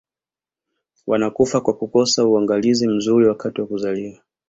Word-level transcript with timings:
wanakufa 1.07 1.61
kwa 1.61 1.73
kukosa 1.73 2.25
uangalizi 2.25 2.87
mzuri 2.87 3.27
wakati 3.27 3.61
wa 3.61 3.67
kuzaliwa 3.67 4.19